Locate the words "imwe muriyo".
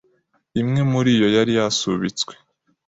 0.61-1.27